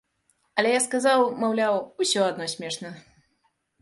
Але 0.61 0.69
я 0.75 0.79
сказаў, 0.85 1.19
маўляў, 1.43 1.77
усё 2.07 2.25
адно 2.31 2.45
смешна. 2.55 2.89